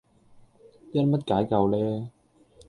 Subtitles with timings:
[0.93, 2.11] 因乜解救呢